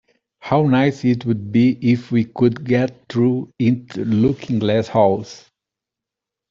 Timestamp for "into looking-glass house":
3.59-5.47